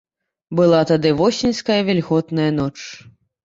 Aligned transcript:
Была 0.59 0.79
тады 0.93 1.11
восеньская 1.21 1.77
вільготная 1.93 2.51
ноч. 2.61 2.77